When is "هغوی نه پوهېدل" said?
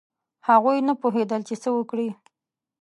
0.47-1.41